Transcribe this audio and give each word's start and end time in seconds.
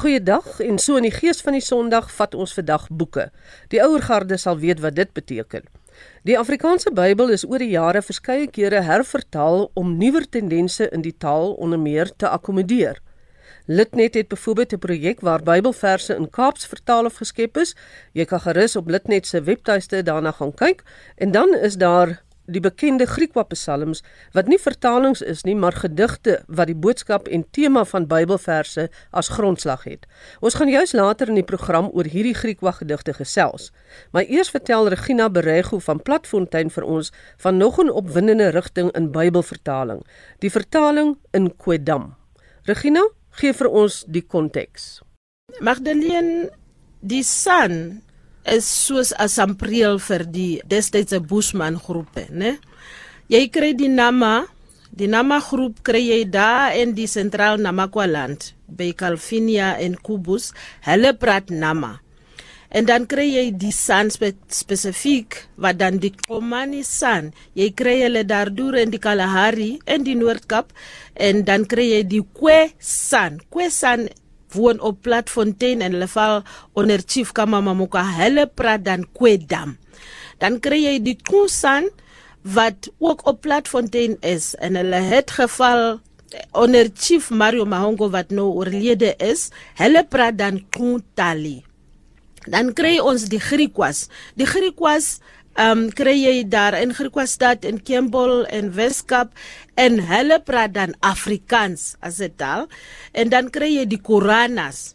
Goeiedag 0.00 0.62
en 0.64 0.78
so 0.80 0.96
in 0.96 1.04
die 1.04 1.12
gees 1.12 1.42
van 1.44 1.52
die 1.52 1.60
Sondag 1.60 2.06
vat 2.16 2.32
ons 2.32 2.54
vandag 2.56 2.86
boeke. 2.88 3.26
Die 3.68 3.82
ouer 3.84 4.00
garde 4.00 4.38
sal 4.40 4.56
weet 4.62 4.78
wat 4.80 4.94
dit 4.96 5.10
beteken. 5.12 5.66
Die 6.24 6.38
Afrikaanse 6.40 6.88
Bybel 6.96 7.34
is 7.34 7.44
oor 7.44 7.60
die 7.60 7.74
jare 7.74 8.00
verskeie 8.00 8.46
kere 8.48 8.80
hervertaal 8.86 9.66
om 9.76 9.90
nuwer 10.00 10.24
tendense 10.24 10.88
in 10.88 11.04
die 11.04 11.12
taal 11.12 11.52
onder 11.52 11.82
meer 11.82 12.08
te 12.16 12.30
akkommodeer. 12.32 13.02
Litnet 13.68 14.16
het 14.16 14.32
byvoorbeeld 14.32 14.72
'n 14.72 14.78
projek 14.86 15.20
waar 15.20 15.42
Bybelverse 15.42 16.16
in 16.16 16.30
Kaaps 16.30 16.66
vertaal 16.66 17.04
of 17.04 17.20
geskep 17.20 17.56
is. 17.56 17.76
Jy 18.12 18.24
kan 18.24 18.40
gerus 18.40 18.76
op 18.76 18.88
Litnet 18.88 19.26
se 19.26 19.42
webtuiste 19.42 20.02
daarna 20.02 20.32
gaan 20.32 20.54
kyk 20.54 20.82
en 21.16 21.30
dan 21.30 21.54
is 21.54 21.76
daar 21.76 22.22
die 22.50 22.62
bekende 22.62 23.06
Griekwa 23.06 23.44
psalms 23.52 24.02
wat 24.36 24.48
nie 24.50 24.58
vertalings 24.58 25.22
is 25.22 25.44
nie, 25.46 25.54
maar 25.54 25.76
gedigte 25.76 26.40
wat 26.48 26.70
die 26.70 26.76
boodskap 26.76 27.28
en 27.28 27.44
tema 27.56 27.84
van 27.88 28.08
Bybelverse 28.10 28.88
as 29.10 29.30
grondslag 29.34 29.86
het. 29.88 30.06
Ons 30.40 30.58
gaan 30.58 30.70
juis 30.70 30.92
later 30.96 31.30
in 31.30 31.38
die 31.38 31.46
program 31.46 31.90
oor 31.94 32.08
hierdie 32.10 32.34
Griekwa 32.34 32.74
gedigte 32.78 33.14
gesels. 33.16 33.70
Maar 34.12 34.28
eers 34.28 34.50
vertel 34.50 34.90
Regina 34.92 35.30
Berego 35.30 35.78
van 35.78 36.02
Platfontein 36.02 36.70
vir 36.70 36.84
ons 36.84 37.12
van 37.38 37.56
nog 37.56 37.78
'n 37.78 37.90
opwindende 37.90 38.50
rigting 38.50 38.90
in 38.92 39.10
Bybelvertaling, 39.12 40.02
die 40.38 40.50
vertaling 40.50 41.16
in 41.32 41.56
Kwedam. 41.56 42.14
Regina, 42.64 43.02
gee 43.30 43.52
vir 43.52 43.68
ons 43.68 44.04
die 44.08 44.22
konteks. 44.22 45.00
Magdalene, 45.60 46.50
die 47.00 47.22
son 47.22 48.02
is 48.44 48.64
soos 48.64 49.12
'n 49.12 49.28
sampreel 49.28 49.98
vir 49.98 50.24
die 50.24 50.60
destydse 50.66 51.20
Bushman 51.20 51.76
groepe, 51.76 52.28
né? 52.30 52.58
Jy 53.28 53.48
kry 53.48 53.74
die 53.74 53.88
Nama, 53.88 54.46
die 54.90 55.06
Nama 55.06 55.40
groep 55.40 55.82
kry 55.82 56.02
jy 56.10 56.24
daar 56.30 56.74
in 56.74 56.94
die 56.94 57.06
sentraal 57.06 57.58
Namakwaland 57.58 58.54
by 58.66 58.92
Calvinia 58.92 59.78
en 59.78 59.94
Kubus, 59.94 60.52
hulle 60.82 61.14
praat 61.14 61.50
Nama. 61.50 62.00
En 62.70 62.86
dan 62.86 63.06
kry 63.10 63.26
jy 63.26 63.50
die 63.58 63.72
San 63.74 64.12
spe 64.14 64.30
spesifiek 64.54 65.34
wat 65.58 65.80
dan 65.80 65.98
die 65.98 66.12
Komani 66.14 66.84
San. 66.86 67.32
Jy 67.58 67.72
kry 67.74 67.96
hulle 68.04 68.22
daar 68.22 68.50
deur 68.54 68.78
in 68.78 68.92
die 68.94 69.02
Kalahari 69.02 69.80
in 69.90 70.06
die 70.06 70.14
Noord-Kaap 70.14 70.70
en 71.18 71.42
dan 71.48 71.66
kry 71.66 71.88
jy 71.90 72.04
die 72.06 72.22
Kwe 72.22 72.70
San. 72.78 73.40
Kwe 73.50 73.70
San 73.74 74.06
woon 74.54 74.80
op 74.80 75.02
Platfontein 75.02 75.80
en 75.84 75.94
hulle 75.96 76.08
val 76.10 76.42
onder 76.72 77.02
Chief 77.06 77.32
Kamamoka. 77.32 78.04
Hulle 78.18 78.46
praat 78.46 78.84
dan 78.84 79.06
Kwedam. 79.12 79.76
Dan 80.40 80.60
kry 80.64 80.82
jy 80.84 80.98
die 81.04 81.16
Kusan 81.16 81.90
wat 82.42 82.88
ook 82.98 83.26
op 83.28 83.40
Platfontein 83.44 84.16
is 84.24 84.54
en 84.58 84.78
hulle 84.80 85.02
het 85.10 85.30
geval 85.36 86.00
onder 86.52 86.88
Chief 86.94 87.30
Mario 87.30 87.64
Mahongo 87.64 88.10
wat 88.10 88.30
nou 88.30 88.52
oorlede 88.62 89.14
is. 89.18 89.50
Hulle 89.80 90.04
praat 90.04 90.38
dan 90.38 90.62
Kuntali. 90.70 91.60
Dan 92.48 92.72
kry 92.72 92.96
ons 93.02 93.26
die 93.28 93.40
Griekwas. 93.42 94.08
Die 94.38 94.48
Griekwas 94.48 95.18
ehm 95.58 95.78
um, 95.78 95.90
kry 95.90 96.14
jy 96.14 96.44
daar 96.46 96.76
in 96.78 96.94
Griekwastad 96.94 97.64
in 97.66 97.82
Kembol 97.82 98.44
en 98.46 98.70
Weskaap 98.76 99.34
en 99.74 99.98
hulle 100.06 100.38
praat 100.46 100.76
dan 100.76 100.94
Afrikaans 101.00 101.96
as 102.00 102.20
'n 102.20 102.32
taal 102.36 102.68
en 103.12 103.28
dan 103.28 103.50
kry 103.50 103.82
jy 103.82 103.86
die 103.86 104.00
Koranas. 104.00 104.94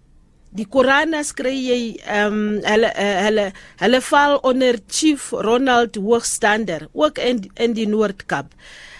Die 0.55 0.65
Koranas 0.65 1.33
kry 1.35 1.51
jy 1.51 1.99
ehm 2.07 2.33
um, 2.33 2.61
hulle 2.63 2.89
uh, 2.95 3.19
hulle 3.27 3.45
hulle 3.83 4.01
val 4.01 4.39
onder 4.43 4.79
Chief 4.87 5.31
Ronald 5.31 5.99
Hoogstander 5.99 6.87
ook 6.93 7.19
in 7.19 7.51
in 7.59 7.73
die 7.73 7.87
Noord-Kaap. 7.87 8.47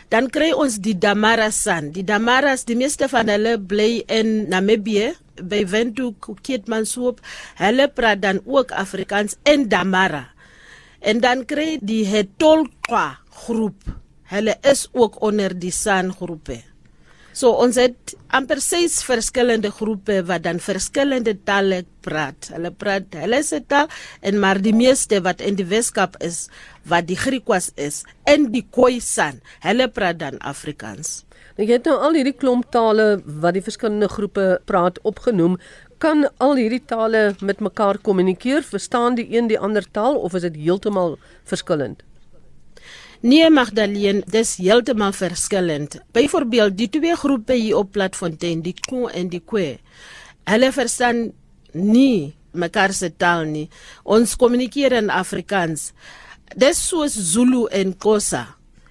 Dan 0.10 0.30
kry 0.30 0.52
ons 0.54 0.78
die 0.84 0.98
Damarasan. 0.98 1.90
Die 1.96 2.04
Damaras, 2.06 2.66
die 2.66 2.78
meeste 2.78 3.10
van 3.10 3.28
hulle 3.32 3.58
bly 3.58 4.04
in 4.08 4.46
Namibië 4.52 5.16
by 5.42 5.66
Windhoek, 5.66 6.30
Keetmanshoop. 6.46 7.24
Hulle 7.58 7.90
praat 7.90 8.22
dan 8.22 8.40
ook 8.46 8.72
Afrikaans 8.72 9.40
in 9.44 9.70
Damara. 9.70 10.35
En 11.00 11.20
dan 11.24 11.46
kry 11.46 11.78
die 11.82 12.04
Hetolqa 12.08 13.20
groep. 13.46 13.84
Hulle 14.32 14.56
is 14.62 14.88
ook 14.94 15.22
onder 15.22 15.54
die 15.60 15.74
San 15.74 16.14
groepe. 16.14 16.62
So 17.36 17.52
ons 17.60 17.76
het 17.76 18.14
amper 18.32 18.62
ses 18.64 19.02
verskillende 19.04 19.68
groepe 19.76 20.22
wat 20.30 20.46
dan 20.46 20.62
verskillende 20.64 21.34
tale 21.44 21.82
praat. 22.06 22.48
Hulle 22.54 22.72
praat 22.72 23.18
hulle 23.20 23.42
se 23.44 23.60
taal 23.68 23.92
en 24.24 24.40
maar 24.40 24.62
die 24.64 24.74
meeste 24.76 25.20
wat 25.26 25.44
in 25.44 25.60
die 25.60 25.68
Weskaap 25.68 26.16
is 26.24 26.46
wat 26.88 27.10
die 27.10 27.20
Griekwas 27.20 27.74
is 27.76 28.06
in 28.32 28.54
die 28.56 28.64
Khoisan. 28.64 29.42
Hulle 29.68 29.90
praat 29.92 30.22
dan 30.24 30.40
Afrikaans. 30.40 31.26
Nou 31.56 31.68
jy 31.68 31.76
het 31.76 31.86
nou 31.92 31.98
al 32.08 32.16
hierdie 32.16 32.38
klomp 32.40 32.70
tale 32.72 33.18
wat 33.26 33.60
die 33.60 33.64
verskillende 33.68 34.08
groepe 34.12 34.48
praat 34.68 35.02
opgenoem 35.04 35.60
kan 35.98 36.26
al 36.38 36.56
hierdie 36.60 36.84
tale 36.86 37.36
met 37.42 37.60
mekaar 37.60 37.98
kommunikeer? 37.98 38.64
Verstaan 38.64 39.16
die 39.16 39.28
een 39.38 39.48
die 39.48 39.60
ander 39.60 39.86
taal 39.92 40.16
of 40.16 40.34
is 40.34 40.46
dit 40.48 40.56
heeltemal 40.56 41.18
verskillend? 41.44 42.04
Nee 43.26 43.50
Magdalene, 43.50 44.22
dis 44.30 44.58
heeltemal 44.62 45.14
verskillend. 45.16 46.00
Byvoorbeeld 46.14 46.78
die 46.78 46.90
twee 46.90 47.16
groepe 47.16 47.56
hier 47.58 47.78
op 47.78 47.92
Platfontein, 47.96 48.62
die 48.62 48.76
Ko 48.88 49.08
en 49.08 49.32
die 49.32 49.42
Kwe. 49.42 49.80
Hulle 50.46 50.72
verstaan 50.76 51.32
nie 51.74 52.36
mekaar 52.54 52.94
se 52.94 53.10
taal 53.18 53.48
nie. 53.50 53.66
Ons 54.04 54.36
kommunikeer 54.40 54.94
in 55.00 55.10
Afrikaans. 55.10 55.92
Dis 56.56 56.84
soos 56.88 57.16
Zulu 57.34 57.66
en 57.74 57.96
Xhosa. 57.98 58.46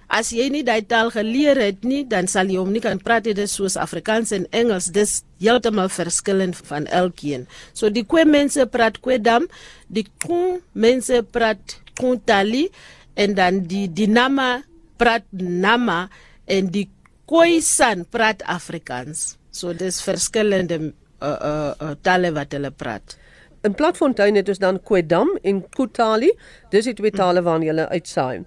As 0.07 0.29
jy 0.33 0.47
nie 0.53 0.63
daai 0.65 0.85
taal 0.85 1.09
geleer 1.13 1.57
het 1.57 1.85
nie, 1.87 2.03
dan 2.05 2.29
sal 2.29 2.49
jy 2.51 2.59
hom 2.61 2.71
nie 2.73 2.83
kan 2.83 3.01
praat 3.01 3.25
dit 3.25 3.39
soos 3.49 3.77
Afrikaans 3.79 4.33
en 4.35 4.45
Engels. 4.53 4.91
Dis 4.93 5.23
heeltemal 5.41 5.89
verskillend 5.89 6.57
van 6.69 6.85
elkeen. 6.87 7.47
So 7.73 7.89
die 7.89 8.05
Kwe 8.05 8.25
mense 8.29 8.67
praat 8.69 9.01
Kwedam, 9.01 9.49
die 9.87 10.05
Ko 10.21 10.59
mense 10.73 11.23
praat 11.25 11.79
Kontali 11.97 12.67
en 13.15 13.35
dan 13.35 13.63
die 13.69 13.87
Dinama 13.87 14.61
praat 14.99 15.25
Nama 15.31 16.05
en 16.45 16.69
die 16.71 16.87
Khoisan 17.25 18.05
praat 18.05 18.45
Afrikaans. 18.45 19.35
So 19.49 19.73
dis 19.73 20.03
verskillende 20.05 20.91
uh 21.23 21.27
uh, 21.27 21.71
uh 21.81 21.93
tale 22.05 22.29
wat 22.35 22.53
hulle 22.53 22.69
praat. 22.69 23.17
In 23.65 23.73
Platfontein 23.73 24.35
het 24.37 24.49
ons 24.51 24.61
dan 24.61 24.77
Kwedam 24.77 25.31
en 25.41 25.63
Kutali. 25.73 26.29
Dis 26.69 26.85
die 26.85 26.93
twee 26.93 27.13
tale 27.15 27.41
waarna 27.41 27.65
jy 27.71 27.87
uitsaai. 27.97 28.43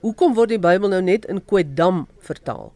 Hoekom 0.00 0.34
word 0.36 0.54
die 0.54 0.60
Bybel 0.62 0.92
nou 0.92 1.02
net 1.04 1.26
in 1.28 1.42
Kwedam 1.44 2.06
vertaal? 2.24 2.70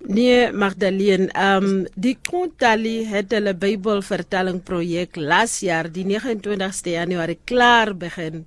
Nee, 0.00 0.48
Magdalene, 0.52 1.28
ehm 1.36 1.64
um, 1.64 1.86
die 1.94 2.16
Kontali 2.24 3.04
het 3.08 3.34
hulle 3.36 3.52
Bybelvertaling 3.52 4.62
projek 4.64 5.18
laas 5.20 5.58
jaar 5.60 5.90
die 5.92 6.06
29ste 6.08 6.94
Januarie 6.94 7.38
klaar 7.44 7.92
begin 7.96 8.46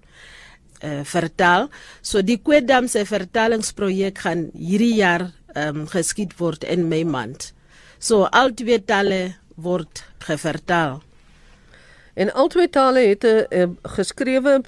uh, 0.81 1.03
vertaal. 1.06 1.69
So 2.01 2.22
die 2.25 2.39
Kwedam 2.41 2.89
se 2.89 3.06
vertalingsprojek 3.06 4.25
gaan 4.25 4.47
hierdie 4.57 4.95
jaar 4.97 5.29
ehm 5.53 5.83
um, 5.83 5.88
geskied 5.88 6.33
word 6.41 6.66
in 6.66 6.88
Mei 6.89 7.03
maand. 7.06 7.51
So 8.00 8.25
al 8.25 8.53
twee 8.57 8.81
tale 8.81 9.35
word 9.56 10.01
gevertaal. 10.25 11.01
En 12.13 12.34
al 12.34 12.47
twee 12.47 12.69
tale 12.69 13.00
het 13.00 13.24
'n 13.25 13.78
geskrewe 13.81 14.62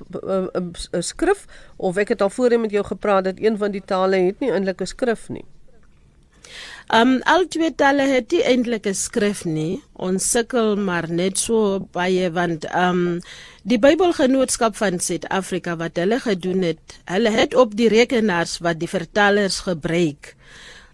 skrif 1.00 1.46
of 1.76 1.98
ek 1.98 2.08
het 2.08 2.22
al 2.22 2.30
voorheen 2.30 2.62
met 2.62 2.72
jou 2.72 2.86
gepraat 2.86 3.24
dat 3.24 3.40
een 3.40 3.58
van 3.58 3.72
die 3.72 3.84
tale 3.86 4.16
het 4.16 4.40
nie 4.40 4.52
eintlik 4.52 4.82
'n 4.82 4.86
skrif 4.86 5.30
nie. 5.30 5.46
Um 6.94 7.22
al 7.24 7.48
twee 7.48 7.76
tale 7.76 8.02
het 8.02 8.32
nie 8.32 8.44
eintlik 8.44 8.86
'n 8.86 8.94
skrif 8.94 9.46
nie. 9.46 9.84
Ons 9.94 10.30
sukkel 10.30 10.76
maar 10.76 11.10
net 11.12 11.38
so 11.38 11.80
baie 11.92 12.32
want 12.32 12.76
um 12.76 13.20
die 13.64 13.80
Bybelgenootskap 13.80 14.76
van 14.76 15.00
Suid-Afrika 15.00 15.76
wat 15.76 15.96
hulle 15.98 16.20
gedoen 16.20 16.62
het, 16.62 17.00
hulle 17.06 17.30
het 17.30 17.56
op 17.56 17.76
die 17.76 17.88
rekenaars 17.88 18.58
wat 18.58 18.80
die 18.80 18.90
vertalers 18.90 19.60
gebruik 19.60 20.36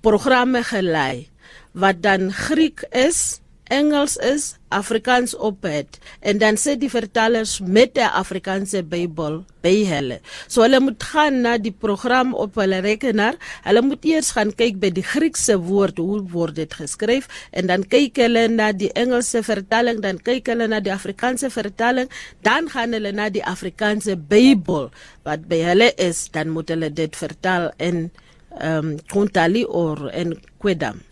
programme 0.01 0.63
gelei 0.63 1.29
wat 1.71 2.01
dan 2.01 2.31
Griek 2.33 2.83
is 2.89 3.40
Engels 3.71 4.17
is, 4.19 4.55
Afrikaans 4.71 5.33
op 5.35 5.63
het 5.67 5.97
en 6.19 6.39
dan 6.39 6.57
sê 6.59 6.75
die 6.79 6.89
vertalers 6.91 7.59
met 7.59 7.97
'n 7.97 8.11
Afrikaanse 8.21 8.83
Bybel 8.83 9.43
by 9.63 9.85
hulle. 9.85 10.19
So 10.47 10.61
hulle 10.61 10.79
moet 10.79 11.03
gaan 11.03 11.41
na 11.41 11.57
die 11.57 11.71
program 11.71 12.33
op 12.33 12.55
hulle 12.55 12.79
rekenaar. 12.79 13.35
Hulle 13.63 13.81
moet 13.81 14.05
eers 14.05 14.31
gaan 14.31 14.55
kyk 14.55 14.79
by 14.79 14.89
die 14.89 15.03
Griekse 15.03 15.57
woord 15.57 15.97
hoe 15.97 16.21
word 16.31 16.55
dit 16.55 16.73
geskryf 16.73 17.27
en 17.51 17.67
dan 17.67 17.87
kyk 17.87 18.15
hulle 18.17 18.47
na 18.47 18.71
die 18.71 18.91
Engelse 18.93 19.43
vertaling, 19.43 20.01
dan 20.01 20.17
kyk 20.17 20.47
hulle 20.47 20.67
na 20.67 20.79
die 20.79 20.93
Afrikaanse 20.93 21.49
vertaling, 21.49 22.09
dan 22.41 22.69
gaan 22.69 22.91
hulle 22.93 23.11
na 23.11 23.29
die 23.29 23.45
Afrikaanse 23.45 24.15
Bybel 24.17 24.89
wat 25.23 25.47
by 25.47 25.91
is, 25.97 26.29
dan 26.31 26.49
moet 26.49 26.69
hulle 26.69 26.93
dit 26.93 27.15
vertaal 27.15 27.71
in 27.77 28.11
ehm 28.59 28.85
um, 28.85 28.99
Kontali 29.07 29.63
or 29.65 30.11
in 30.11 30.35
Kwedam. 30.59 31.10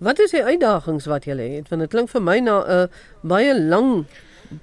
Wat 0.00 0.18
is 0.18 0.32
die 0.32 0.40
uitdagings 0.40 1.04
wat 1.10 1.26
jy 1.28 1.36
het? 1.36 1.68
Want 1.68 1.84
dit 1.84 1.92
klink 1.92 2.08
vir 2.08 2.22
my 2.24 2.38
na 2.40 2.56
'n 2.64 2.70
uh, 2.72 2.86
baie 3.22 3.52
lang 3.52 4.06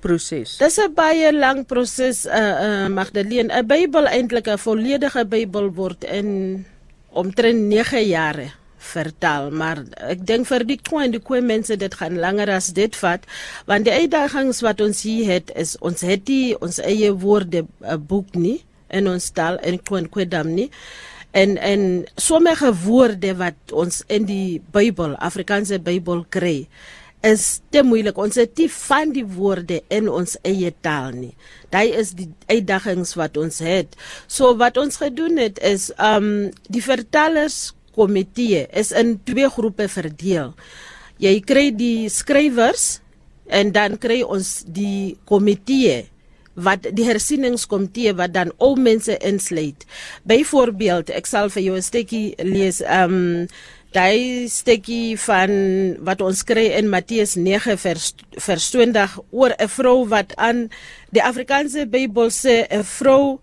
proses. 0.01 0.57
Dis 0.57 0.77
'n 0.81 0.93
baie 0.93 1.31
lang 1.31 1.65
proses, 1.65 2.25
uh, 2.25 2.33
uh 2.33 2.87
Magdalene. 2.89 3.53
'n 3.53 3.67
Bybel 3.67 4.05
eintlik 4.09 4.47
'n 4.47 4.57
volledige 4.57 5.25
Bybel 5.25 5.69
word 5.73 6.03
in 6.03 6.65
omtrent 7.13 7.69
9 7.69 8.01
jare 8.07 8.51
vertaal 8.77 9.49
maar 9.51 9.81
ek 10.05 10.21
dink 10.29 10.47
vir 10.49 10.63
die 10.69 10.77
kwyn 10.77 11.11
die 11.11 11.21
kwyn 11.23 11.45
mense 11.49 11.77
dit 11.81 11.93
gaan 11.99 12.19
langer 12.21 12.49
as 12.53 12.69
dit 12.77 12.95
vat 13.01 13.25
want 13.69 13.87
die 13.87 13.93
uitdagings 13.93 14.61
wat 14.65 14.81
ons 14.85 15.01
hier 15.07 15.25
het 15.31 15.51
is 15.55 15.75
ons 15.81 16.05
het 16.05 16.25
die 16.29 16.55
ons 16.61 16.79
eie 16.79 17.11
woorde 17.11 17.65
uh, 17.65 17.97
boek 17.97 18.37
nie 18.37 18.61
in 18.93 19.09
ons 19.11 19.31
taal 19.35 19.57
en 19.65 19.81
kwyn 19.81 20.07
kwedam 20.13 20.53
nie 20.53 20.69
en 21.31 21.57
en 21.57 22.05
sommige 22.15 22.71
woorde 22.83 23.33
wat 23.39 23.73
ons 23.73 24.03
in 24.07 24.25
die 24.29 24.61
Bybel 24.73 25.15
Afrikaanse 25.15 25.79
Bybel 25.83 26.25
kry 26.29 26.67
is 27.25 27.59
te 27.73 27.81
moeilik. 27.83 28.17
Ons 28.17 28.37
het 28.39 28.53
nie 28.59 28.69
van 28.71 29.11
die 29.15 29.25
woorde 29.25 29.81
in 29.93 30.09
ons 30.09 30.37
eie 30.47 30.71
taal 30.85 31.11
nie. 31.15 31.33
Daai 31.73 31.91
is 31.97 32.13
die 32.17 32.29
uitdagings 32.49 33.15
wat 33.19 33.37
ons 33.41 33.59
het. 33.65 33.97
So 34.27 34.53
wat 34.59 34.77
ons 34.77 34.99
gedoen 35.01 35.41
het 35.41 35.59
is 35.65 35.89
um 35.97 36.49
die 36.69 36.83
vertalers 36.83 37.73
komitee 37.97 38.67
is 38.77 38.93
in 38.93 39.17
twee 39.25 39.49
groepe 39.49 39.89
verdeel. 39.89 40.53
Jy 41.17 41.39
kry 41.41 41.71
die 41.73 42.09
skrywers 42.13 42.99
en 43.49 43.73
dan 43.73 43.97
kry 43.97 44.21
ons 44.21 44.61
die 44.69 45.17
komitee 45.25 46.05
wat 46.57 46.87
die 46.97 47.05
hersieningskomitee 47.05 48.15
wat 48.17 48.33
dan 48.33 48.51
al 48.57 48.75
mense 48.81 49.17
insluit. 49.21 49.85
Byvoorbeeld, 50.25 51.11
ek 51.13 51.29
sal 51.29 51.51
vir 51.53 51.63
jou 51.63 51.75
'n 51.77 51.85
stukkie 51.85 52.33
lees. 52.41 52.81
Um 52.81 53.47
daai 53.95 54.49
stukkie 54.51 55.17
van 55.17 55.51
wat 56.03 56.21
ons 56.21 56.43
kry 56.43 56.67
in 56.75 56.89
Matteus 56.89 57.35
9 57.35 57.77
vers 57.77 58.13
vers 58.35 58.65
20 58.73 59.19
oor 59.31 59.53
'n 59.57 59.67
vrou 59.67 60.07
wat 60.07 60.35
aan 60.35 60.69
die 61.11 61.23
Afrikaanse 61.23 61.87
Bybel 61.87 62.29
sê 62.29 62.67
'n 62.69 62.83
vrou 62.83 63.39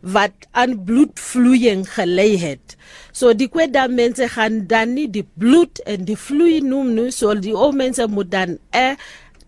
wat 0.00 0.34
aan 0.52 0.84
bloedvloeiing 0.84 1.88
gelei 1.88 2.36
het. 2.36 2.76
So 3.12 3.32
die 3.32 3.48
kweda 3.48 3.86
mense 3.88 4.28
gaan 4.28 4.66
dan 4.66 4.94
nie 4.94 5.08
die 5.08 5.26
bloed 5.38 5.80
en 5.86 6.04
die 6.04 6.18
vloei 6.18 6.60
noem 6.60 6.94
nie, 6.94 7.10
so 7.10 7.34
die 7.34 7.54
ou 7.54 7.72
mense 7.72 8.06
moet 8.06 8.30
dan 8.30 8.58
'n 8.72 8.96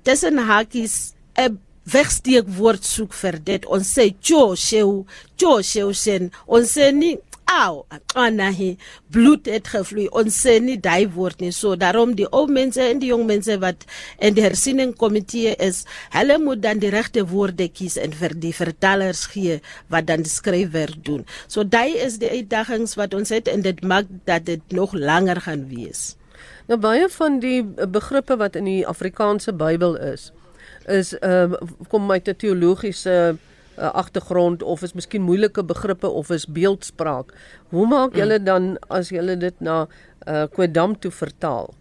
tussen 0.02 0.38
hakies 0.38 1.14
'n 1.36 1.58
wegsteek 1.92 2.48
woord 2.58 2.84
soek 2.84 3.14
vir 3.14 3.38
dit. 3.46 3.66
Ons 3.70 3.94
sê 3.98 4.10
cho 4.20 4.54
sheu, 4.58 5.04
cho 5.38 5.60
sheu 5.62 5.92
sen. 5.94 6.30
Ons 6.46 6.74
sê 6.76 6.90
nie 6.94 7.16
au 7.46 7.84
axana 7.94 8.50
he 8.50 8.76
bloed 9.10 9.46
het 9.46 9.68
gevloei. 9.70 10.08
Ons 10.10 10.36
sê 10.44 10.56
nie 10.62 10.76
daai 10.82 11.06
woord 11.14 11.40
nie. 11.40 11.52
So 11.54 11.76
daarom 11.78 12.16
die 12.18 12.26
ou 12.34 12.46
mense 12.50 12.82
en 12.82 13.00
die 13.02 13.12
jong 13.12 13.26
mense 13.28 13.56
wat 13.62 13.86
in 14.18 14.34
die 14.36 14.44
hersiening 14.44 14.94
komitee 14.98 15.54
is 15.62 15.84
hulle 16.14 16.38
moet 16.42 16.64
dan 16.64 16.82
die 16.82 16.90
regte 16.94 17.24
woorde 17.30 17.68
kies 17.70 17.96
en 18.02 18.14
vir 18.18 18.34
die 18.34 18.52
vertalers 18.56 19.26
gee 19.32 19.60
wat 19.92 20.10
dan 20.10 20.26
die 20.26 20.32
skryfwerk 20.32 21.02
doen. 21.06 21.24
So 21.46 21.64
daai 21.64 21.96
is 22.02 22.18
die 22.22 22.32
uitdagings 22.34 22.96
wat 22.98 23.14
ons 23.14 23.34
het 23.34 23.50
en 23.52 23.62
dit 23.66 23.82
maak 23.82 24.10
dat 24.26 24.46
dit 24.50 24.62
nog 24.74 24.94
langer 24.94 25.40
gaan 25.46 25.68
wees. 25.70 26.16
Nou 26.66 26.80
baie 26.82 27.06
van 27.14 27.38
die 27.40 27.62
begrippe 27.62 28.36
wat 28.40 28.58
in 28.58 28.66
die 28.66 28.82
Afrikaanse 28.86 29.54
Bybel 29.54 29.94
is 30.02 30.32
is 30.88 31.14
uh, 31.22 31.52
kom 31.88 32.10
uit 32.10 32.28
'n 32.28 32.36
teologiese 32.36 33.34
uh, 33.34 33.38
uh, 33.78 33.92
agtergrond 33.92 34.62
of 34.62 34.82
is 34.82 34.94
miskien 34.96 35.24
moeilike 35.26 35.64
begrippe 35.64 36.08
of 36.08 36.30
is 36.34 36.46
beeldspraak. 36.46 37.32
Hoe 37.74 37.86
maak 37.86 38.14
mm. 38.14 38.20
julle 38.20 38.38
dan 38.42 38.76
as 38.92 39.12
julle 39.14 39.36
dit 39.40 39.60
na 39.60 39.84
uh, 40.26 40.46
Kwedam 40.52 40.96
toe 41.00 41.12
vertaal? 41.12 41.72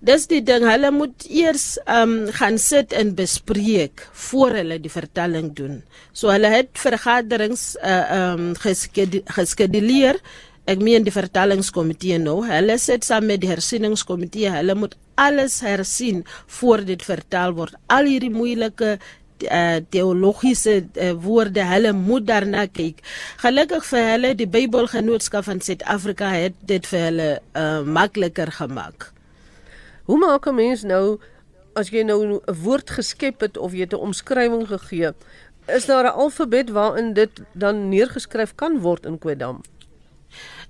Dis 0.00 0.24
die 0.30 0.40
ding, 0.40 0.64
hulle 0.64 0.88
moet 0.96 1.26
eers 1.28 1.74
um 1.84 2.30
gaan 2.38 2.56
sit 2.58 2.94
en 2.96 3.12
bespreek 3.18 4.06
voor 4.28 4.56
hulle 4.56 4.78
die 4.80 4.92
vertelling 4.92 5.50
doen. 5.58 5.82
So 6.16 6.32
hulle 6.32 6.48
het 6.54 6.72
vergaderings 6.80 7.74
uh 7.84 8.06
um 8.32 8.54
geskeduleer. 8.56 10.16
Ek 10.70 10.80
meen 10.80 11.04
die 11.04 11.12
vertellingskomitee 11.12 12.16
nou. 12.22 12.38
Hulle 12.48 12.78
sit 12.80 13.04
saam 13.04 13.28
met 13.28 13.42
die 13.44 13.50
hersieningskomitee. 13.50 14.48
Hulle 14.54 14.76
moet 14.78 14.96
alles 15.20 15.60
hersien 15.60 16.24
voor 16.58 16.84
dit 16.84 17.02
vertaal 17.04 17.52
word. 17.58 17.76
Al 17.92 18.08
hierdie 18.08 18.32
moeilike 18.32 18.96
uh, 18.96 19.76
teologiese 19.92 20.76
uh, 20.94 21.12
woorde 21.20 21.64
hulle 21.64 21.92
moet 21.92 22.26
daarna 22.26 22.66
kyk. 22.66 23.02
Gelukkig 23.42 23.86
vir 23.90 24.06
hulle 24.14 24.34
die 24.38 24.48
Bybelgenootskap 24.48 25.48
van 25.48 25.60
Suid-Afrika 25.64 26.32
het 26.34 26.56
dit 26.68 26.86
vir 26.92 27.06
hulle 27.08 27.28
uh, 27.38 27.80
makliker 27.84 28.52
gemaak. 28.60 29.10
Hoe 30.08 30.18
maak 30.18 30.46
'n 30.46 30.54
mens 30.54 30.82
nou 30.82 31.20
as 31.74 31.90
jy 31.90 32.02
nou 32.02 32.20
'n 32.24 32.40
woord 32.64 32.90
geskep 32.90 33.40
het 33.40 33.56
of 33.56 33.72
jy 33.72 33.86
'n 33.86 33.94
omskrywing 33.94 34.66
gegee? 34.68 35.12
Is 35.66 35.86
daar 35.86 36.04
'n 36.04 36.16
alfabet 36.16 36.70
waarin 36.70 37.12
dit 37.12 37.30
dan 37.52 37.88
neergeskryf 37.88 38.54
kan 38.54 38.80
word 38.80 39.06
in 39.06 39.18
Kwedam? 39.18 39.62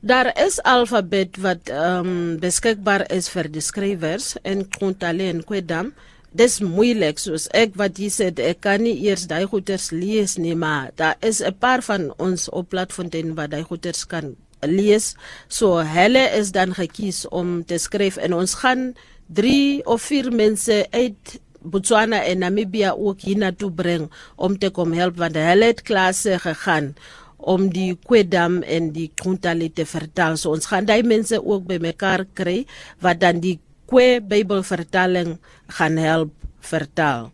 Daar 0.01 0.33
is 0.47 0.63
alfabet 0.63 1.37
wat 1.37 1.69
ehm 1.69 2.07
um, 2.09 2.39
beskikbaar 2.41 3.03
is 3.13 3.27
vir 3.29 3.51
die 3.53 3.61
skrywers 3.61 4.33
in 4.49 4.63
Kontale 4.79 5.27
en 5.29 5.43
Kwedam. 5.45 5.91
Dis 6.33 6.57
moeilik 6.65 7.21
soos 7.21 7.45
ek 7.53 7.77
wat 7.77 8.01
jy 8.01 8.09
sê 8.09 8.31
ek 8.33 8.63
kan 8.65 8.81
nie 8.81 8.95
eers 9.05 9.27
daai 9.29 9.45
goeters 9.45 9.91
lees 9.93 10.39
nie 10.41 10.57
maar 10.57 10.89
daar 10.97 11.21
is 11.21 11.43
'n 11.45 11.53
paar 11.53 11.83
van 11.83 12.09
ons 12.17 12.49
op 12.49 12.71
platfontein 12.73 13.35
wat 13.37 13.51
daai 13.51 13.63
goeters 13.63 14.07
kan 14.07 14.37
lees. 14.63 15.17
So 15.49 15.85
hulle 15.85 16.25
is 16.33 16.53
dan 16.53 16.73
gekies 16.75 17.29
om 17.29 17.65
te 17.65 17.77
skryf 17.79 18.17
en 18.17 18.33
ons 18.33 18.55
gaan 18.55 18.95
3 19.29 19.85
of 19.85 20.03
4 20.03 20.33
mense 20.33 20.87
uit 20.91 21.41
Botswana 21.61 22.25
en 22.25 22.39
Namibia 22.39 22.97
ook 22.97 23.21
hier 23.21 23.37
na 23.37 23.53
toe 23.53 23.71
bring 23.71 24.11
om 24.37 24.59
te 24.59 24.71
kom 24.71 24.93
help 24.93 25.17
want 25.17 25.37
hulle 25.37 25.65
het 25.65 25.83
klasse 25.83 26.39
gegaan 26.39 26.95
om 27.41 27.69
die 27.73 27.95
kwedam 28.07 28.61
en 28.63 28.91
die 28.93 29.11
kontale 29.23 29.71
te 29.73 29.87
vertaal 29.89 30.37
so 30.37 30.53
ons 30.53 30.69
gaan 30.71 30.89
daai 30.89 31.03
mense 31.03 31.39
ook 31.41 31.67
bymekaar 31.69 32.27
kry 32.35 32.65
wat 33.01 33.21
dan 33.23 33.41
die 33.45 33.59
kwe 33.91 34.21
Bybelvertaling 34.23 35.39
gaan 35.77 35.97
help 35.99 36.33
vertaal. 36.61 37.31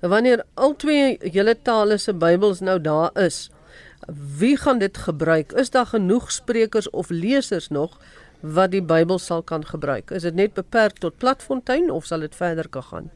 Wanneer 0.00 0.42
al 0.54 0.74
twee 0.80 1.18
julle 1.32 1.54
tale 1.62 1.98
se 2.00 2.14
Bybels 2.16 2.62
nou 2.64 2.78
daar 2.80 3.10
is, 3.20 3.50
wie 4.40 4.56
gaan 4.56 4.80
dit 4.80 4.96
gebruik? 4.96 5.52
Is 5.52 5.70
daar 5.70 5.86
genoeg 5.86 6.32
sprekers 6.32 6.90
of 6.90 7.10
lesers 7.10 7.68
nog 7.68 7.98
wat 8.40 8.72
die 8.72 8.82
Bybel 8.82 9.18
sal 9.18 9.42
kan 9.42 9.66
gebruik? 9.66 10.10
Is 10.10 10.24
dit 10.26 10.34
net 10.34 10.56
beperk 10.56 10.98
tot 10.98 11.18
Platfontein 11.18 11.90
of 11.90 12.08
sal 12.08 12.24
dit 12.24 12.34
verder 12.34 12.68
kan 12.68 12.82
gaan? 12.82 13.10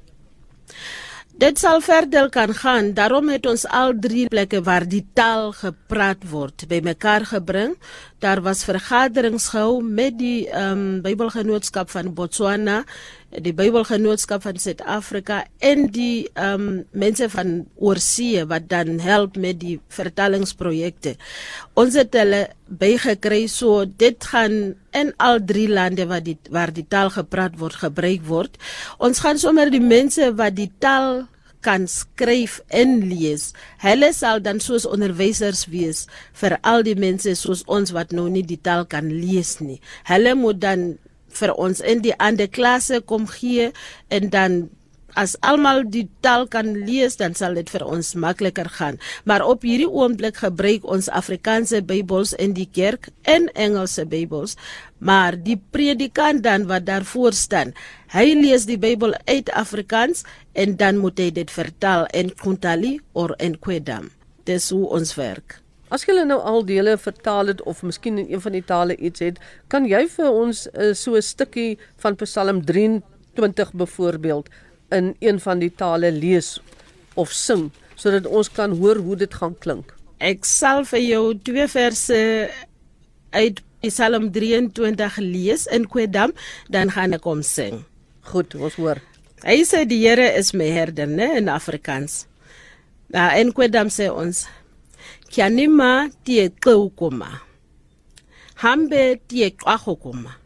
Dit 1.35 1.59
sal 1.59 1.81
verder 1.83 2.29
kan 2.31 2.53
gaan. 2.55 2.93
Daarom 2.95 3.27
het 3.29 3.47
ons 3.51 3.65
al 3.67 3.91
drie 3.99 4.29
plekke 4.31 4.61
waar 4.63 4.85
die 4.87 5.03
taal 5.19 5.51
gepraat 5.51 6.23
word 6.31 6.63
bymekaar 6.71 7.27
gebring. 7.27 7.75
Daar 8.23 8.39
was 8.41 8.63
vergaderings 8.65 9.49
gehou 9.51 9.83
met 9.83 10.15
die 10.19 10.47
ehm 10.47 10.79
um, 10.79 11.03
Bybelgenootskap 11.03 11.91
van 11.91 12.13
Botswana, 12.15 12.85
die 13.35 13.53
Bybelgenootskap 13.53 14.47
van 14.47 14.63
Suid-Afrika 14.63 15.43
en 15.59 15.89
die 15.91 16.31
ehm 16.33 16.69
um, 16.69 16.79
mense 16.93 17.29
van 17.35 17.67
oorsee 17.75 18.47
wat 18.47 18.71
dan 18.71 19.03
help 19.03 19.37
met 19.37 19.59
die 19.61 19.81
vertalingsprojekte. 19.89 21.17
Ons 21.75 21.99
het 21.99 22.15
hulle 22.15 22.47
bygekry 22.71 23.47
so 23.51 23.85
dit 23.85 24.25
gaan 24.25 24.77
in 24.95 25.13
al 25.19 25.43
drie 25.45 25.69
lande 25.69 26.07
wat 26.07 26.25
die 26.25 26.39
waar 26.51 26.73
die 26.73 26.87
taal 26.89 27.11
gepraat 27.11 27.59
word 27.59 27.83
gebruik 27.83 28.25
word. 28.25 28.59
Ons 28.99 29.21
gaan 29.21 29.39
sommer 29.39 29.71
die 29.71 29.83
mense 29.83 30.31
wat 30.39 30.55
die 30.57 30.71
taal 30.79 31.27
kan 31.65 31.89
skryf 31.91 32.61
en 32.69 32.99
lees. 33.09 33.51
Hulle 33.83 34.13
sal 34.17 34.43
dan 34.45 34.61
soos 34.63 34.87
onderwysers 34.87 35.65
wees 35.73 36.05
vir 36.41 36.59
al 36.63 36.85
die 36.87 36.99
mense 36.99 37.35
soos 37.41 37.65
ons 37.67 37.95
wat 37.97 38.13
nou 38.13 38.29
nie 38.31 38.45
die 38.47 38.61
taal 38.61 38.85
kan 38.85 39.09
lees 39.09 39.57
nie. 39.65 39.81
Hulle 40.09 40.37
moet 40.39 40.61
dan 40.63 40.87
vir 41.35 41.55
ons 41.59 41.81
in 41.83 42.05
die 42.05 42.15
ander 42.23 42.49
klasse 42.49 43.01
kom 43.03 43.27
gee 43.31 43.73
en 44.15 44.31
dan 44.31 44.65
as 45.15 45.37
almal 45.41 45.85
die 45.87 46.07
taal 46.21 46.47
kan 46.47 46.73
lees 46.87 47.17
dan 47.17 47.35
sal 47.35 47.55
dit 47.55 47.71
vir 47.71 47.85
ons 47.87 48.15
makliker 48.15 48.69
gaan. 48.69 48.99
Maar 49.25 49.47
op 49.47 49.63
hierdie 49.63 49.91
oomblik 49.91 50.37
gebruik 50.43 50.85
ons 50.85 51.09
Afrikaanse 51.09 51.83
Bybels 51.83 52.33
in 52.33 52.55
die 52.55 52.69
kerk 52.71 53.09
en 53.23 53.49
Engelse 53.55 54.07
Bybels. 54.07 54.57
Maar 54.99 55.37
die 55.37 55.61
predikant 55.71 56.43
dan 56.43 56.67
wat 56.67 56.87
daarvoor 56.87 57.33
staan 57.33 57.75
hy 58.15 58.31
lees 58.39 58.63
die 58.69 58.79
Bybel 58.79 59.15
uit 59.27 59.51
Afrikaans 59.59 60.23
en 60.55 60.77
dan 60.79 61.01
moet 61.03 61.19
hy 61.19 61.33
dit 61.35 61.51
vertaal 61.51 62.07
in 62.15 62.31
Kontali 62.39 63.01
of 63.13 63.35
in 63.43 63.57
Kwedam. 63.59 64.13
Dis 64.47 64.71
hoe 64.71 64.87
ons 64.95 65.17
werk. 65.19 65.59
As 65.91 66.07
jy 66.07 66.15
nou 66.27 66.39
al 66.39 66.63
dele 66.67 66.95
vertaal 66.99 67.51
het 67.51 67.63
of 67.67 67.83
miskien 67.83 68.21
in 68.23 68.31
een 68.31 68.43
van 68.43 68.55
die 68.55 68.63
tale 68.67 68.97
iets 68.97 69.23
het, 69.23 69.41
kan 69.69 69.87
jy 69.87 70.05
vir 70.11 70.31
ons 70.31 70.67
uh, 70.73 70.93
so 70.95 71.15
'n 71.15 71.23
stukkie 71.23 71.79
van 71.99 72.17
Psalm 72.17 72.65
23 72.65 73.73
byvoorbeeld 73.73 74.49
in 74.95 75.15
een 75.21 75.41
van 75.43 75.61
die 75.63 75.73
tale 75.75 76.13
lees 76.15 76.57
of 77.15 77.33
sing 77.35 77.71
sodat 77.99 78.27
ons 78.27 78.51
kan 78.51 78.75
hoor 78.79 78.99
hoe 79.03 79.17
dit 79.17 79.35
gaan 79.35 79.55
klink. 79.63 79.93
Ek 80.19 80.47
sal 80.49 80.83
vir 80.89 81.03
jou 81.05 81.23
twee 81.47 81.67
verse 81.71 82.19
uit 83.35 83.63
Psalm 83.85 84.31
23 84.33 85.19
lees 85.21 85.67
in 85.67 85.85
Kwedam, 85.91 86.33
dan 86.73 86.91
gaan 86.95 87.15
ek 87.17 87.27
hom 87.29 87.43
sing. 87.45 87.83
Goed, 88.31 88.55
ons 88.57 88.79
hoor. 88.81 89.03
Hy 89.45 89.59
sê 89.69 89.83
die 89.85 90.01
Here 90.01 90.31
is 90.39 90.55
my 90.57 90.71
herder, 90.73 91.11
né, 91.11 91.35
in 91.39 91.51
Afrikaans. 91.53 92.25
Nou 93.13 93.29
in 93.39 93.53
Kwedam 93.53 93.93
sê 93.93 94.09
ons: 94.09 94.47
"Kyanima 95.29 96.09
tie 96.25 96.49
qukuma. 96.49 97.43
Hambe 98.65 99.21
tie 99.29 99.51
qwagokuma. 99.51 100.39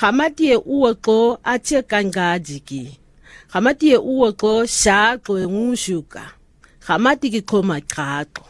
Gamatie 0.00 0.56
uoxo 0.56 1.36
athe 1.44 1.82
kangajiki. 1.82 2.96
Gamatie 3.50 3.98
uoxo 3.98 4.62
shaqo 4.62 5.34
ngushuka. 5.50 6.22
Gamati 6.86 7.30
ki 7.34 7.42
koma 7.42 7.80
qaaqo. 7.80 8.46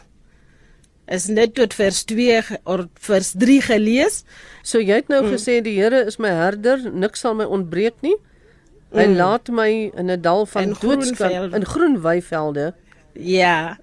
Is 1.09 1.25
net 1.27 1.55
tot 1.55 1.73
vers 1.73 2.03
2 2.05 2.59
of 2.65 2.85
vers 3.07 3.31
3 3.33 3.61
gelees. 3.65 4.21
So 4.61 4.77
jy 4.77 4.99
het 5.01 5.09
nou 5.09 5.23
mm. 5.23 5.31
gesê 5.33 5.57
die 5.65 5.73
Here 5.79 6.03
is 6.05 6.19
my 6.21 6.29
herder, 6.29 6.77
niks 6.93 7.25
sal 7.25 7.33
my 7.33 7.47
ontbreek 7.49 7.97
nie. 8.05 8.13
Hy 8.93 9.07
mm. 9.09 9.17
laat 9.17 9.49
my 9.49 9.71
in 9.89 10.11
'n 10.13 10.21
dal 10.21 10.45
van 10.45 10.77
doodskap 10.77 11.57
in 11.57 11.65
groen 11.65 11.97
weivelde. 12.01 12.73
Ja. 13.17 13.77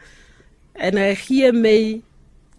En 0.78 0.96
hy 0.96 1.14
gee 1.18 1.52
my 1.52 2.00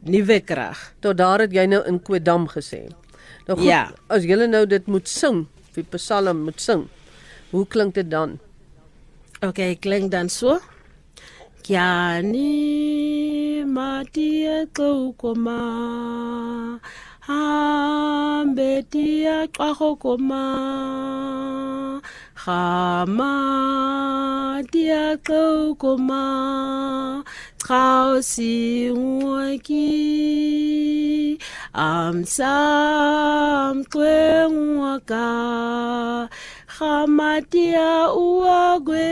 nuwe 0.04 0.40
krag. 0.44 0.94
Tot 1.00 1.18
daar 1.18 1.48
het 1.48 1.56
jy 1.56 1.66
nou 1.66 1.80
in 1.88 2.02
Kwedam 2.04 2.52
gesê. 2.52 2.92
Nou 3.48 3.56
goed, 3.56 3.72
ja. 3.72 3.94
as 4.12 4.28
jy 4.28 4.36
nou 4.36 4.66
dit 4.68 4.86
moet 4.86 5.08
sing, 5.08 5.48
die 5.74 5.88
Psalm 5.96 6.44
moet 6.44 6.60
sing. 6.62 6.90
Hoe 7.56 7.66
klink 7.66 7.96
dit 7.96 8.12
dan? 8.12 8.38
Okay, 9.40 9.80
klink 9.80 10.12
dan 10.12 10.28
Kiani 10.28 10.60
Kyani 11.64 13.64
matie 13.64 14.68
xokoma. 14.76 15.64
Hambe 17.24 18.84
tia 18.92 19.48
xokoma. 19.56 20.44
Khama 22.36 23.36
tia 24.76 25.16
xokoma. 25.24 26.28
Khao 27.64 28.20
si 28.20 28.92
ki. 29.64 31.40
Am 31.72 32.26
sam 32.26 33.86
kwe 33.88 34.52
ngwa 34.52 35.00
Khamatia 36.80 38.08
uagwe 38.16 39.12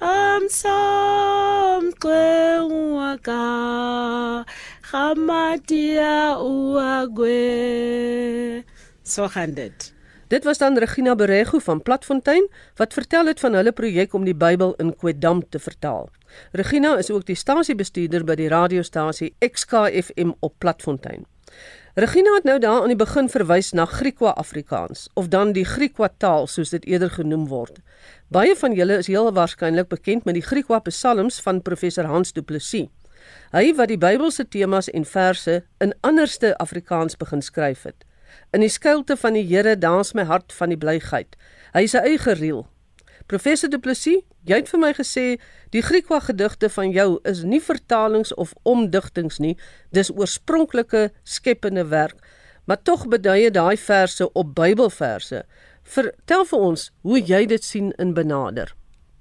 Amsam 0.00 1.92
kwe 2.00 2.56
ngwaka 2.64 3.44
Khamatia 4.80 6.40
uagwe 6.40 7.44
So 9.04 9.28
handed 9.28 9.92
Dit 10.28 10.44
was 10.44 10.58
dan 10.58 10.78
Regina 10.78 11.14
Berego 11.14 11.58
van 11.58 11.82
Platfontein 11.82 12.48
wat 12.76 12.92
vertel 12.96 13.26
het 13.26 13.40
van 13.40 13.52
hulle 13.52 13.72
projek 13.72 14.14
om 14.16 14.24
die 14.24 14.34
Bybel 14.34 14.72
in 14.80 14.96
Kwedam 14.96 15.42
te 15.48 15.58
vertaal. 15.58 16.08
Regina 16.52 16.96
is 16.96 17.10
ook 17.10 17.26
die 17.26 17.36
stasiebestuurder 17.36 18.24
by 18.24 18.38
die 18.40 18.48
radiostasie 18.48 19.34
XKFM 19.42 20.32
op 20.40 20.54
Platfontein. 20.58 21.26
Regina 21.94 22.34
het 22.34 22.44
nou 22.44 22.58
daar 22.58 22.82
aan 22.82 22.92
die 22.92 22.96
begin 22.96 23.26
verwys 23.28 23.72
na 23.72 23.84
Griekwa-Afrikaans 23.84 25.08
of 25.14 25.26
dan 25.28 25.50
die 25.52 25.64
Griekwa-taal 25.66 26.46
soos 26.46 26.70
dit 26.70 26.84
eerder 26.86 27.10
genoem 27.10 27.48
word. 27.50 27.80
Baie 28.30 28.54
van 28.56 28.76
julle 28.78 29.00
is 29.02 29.10
heel 29.10 29.32
waarskynlik 29.34 29.88
bekend 29.90 30.24
met 30.24 30.38
die 30.38 30.44
Griekwa-psalms 30.46 31.40
van 31.42 31.62
professor 31.66 32.06
Hans 32.06 32.30
Du 32.32 32.42
Plessis. 32.42 32.86
Hy 33.50 33.74
wat 33.74 33.90
die 33.90 33.98
Bybelse 33.98 34.46
temas 34.46 34.86
en 34.94 35.04
verse 35.04 35.64
in 35.82 35.94
anderste 36.06 36.54
Afrikaans 36.62 37.18
begin 37.18 37.42
skryf 37.42 37.82
het. 37.82 38.06
In 38.54 38.62
die 38.62 38.70
skuilte 38.70 39.16
van 39.16 39.34
die 39.34 39.46
Here 39.50 39.74
dans 39.78 40.14
my 40.14 40.22
hart 40.30 40.52
van 40.52 40.70
die 40.70 40.78
blygheid. 40.78 41.34
Hy 41.74 41.82
is 41.82 41.94
'n 41.94 42.06
eie 42.06 42.34
reel. 42.34 42.68
Professor 43.30 43.70
Du 43.70 43.78
Plessis, 43.78 44.24
jy 44.42 44.56
het 44.58 44.70
vir 44.72 44.80
my 44.82 44.88
gesê 44.96 45.24
die 45.70 45.84
Griekwa 45.86 46.18
gedigte 46.24 46.66
van 46.74 46.90
jou 46.90 47.20
is 47.30 47.44
nie 47.46 47.60
vertalings 47.62 48.32
of 48.34 48.56
omdigtings 48.66 49.38
nie, 49.38 49.52
dis 49.94 50.10
oorspronklike 50.10 51.04
skepende 51.22 51.84
werk. 51.92 52.18
Maar 52.66 52.80
tog 52.82 53.04
beduie 53.12 53.52
daai 53.54 53.76
verse 53.78 54.26
op 54.34 54.50
Bybelverse. 54.56 55.44
Vertel 55.94 56.42
vir 56.50 56.64
ons 56.70 56.88
hoe 57.06 57.20
jy 57.22 57.44
dit 57.52 57.68
sien 57.68 57.92
in 58.02 58.16
benader. 58.18 58.74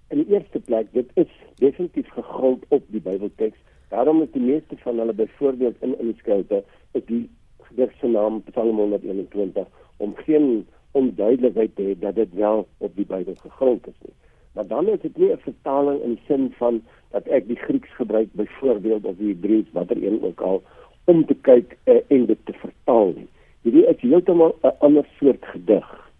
In 0.09 0.23
die 0.23 0.33
eerste 0.33 0.63
plek, 0.71 0.89
dit 0.97 1.13
is 1.13 1.29
definitief 1.61 2.09
gegrond 2.17 2.65
op 2.73 2.89
die 2.89 3.03
Bybelteks. 3.05 3.61
Daarom 3.93 4.23
is 4.25 4.33
die 4.33 4.41
meeste 4.41 4.81
van 4.81 4.97
hulle 5.03 5.13
byvoorbeeld 5.21 5.85
in 5.85 5.93
in 5.99 6.09
die 6.09 6.17
skuilte, 6.23 6.63
is 6.97 7.05
die 7.13 7.27
gedig 7.69 7.93
se 8.01 8.09
naam 8.09 8.41
Psalm 8.49 8.81
121 8.81 9.69
om 10.01 10.17
geen 10.25 10.65
onduidelikheid 10.91 11.75
te 11.75 11.81
hê 11.81 11.99
dat 11.99 12.15
dit 12.15 12.33
wel 12.33 12.67
op 12.77 12.95
die 12.95 13.05
Bybel 13.05 13.35
gegrond 13.35 13.87
is 13.87 13.99
nie. 14.01 14.15
Maar 14.53 14.67
dan 14.67 14.87
is 14.87 15.01
dit 15.01 15.17
nie 15.17 15.31
'n 15.31 15.37
vertaling 15.37 16.01
in 16.01 16.19
sin 16.27 16.53
van 16.57 16.81
dat 17.11 17.27
ek 17.27 17.47
die 17.47 17.55
Grieks 17.55 17.95
gebruik 17.95 18.27
byvoorbeeld 18.31 19.05
of 19.05 19.15
die 19.17 19.27
Hebreëus 19.27 19.71
watter 19.71 20.03
een 20.03 20.23
ook 20.23 20.41
al 20.41 20.63
om 21.03 21.25
te 21.25 21.35
kyk 21.41 21.77
uh, 21.85 21.95
en 22.07 22.25
dit 22.25 22.37
te 22.45 22.53
vertaal 22.53 23.13
nie. 23.15 23.27
Hierdie 23.61 23.85
is 23.85 24.01
heeltemal 24.01 24.55
'n 24.61 24.75
ander 24.79 25.07
soort 25.19 25.45
gedig. 25.45 26.11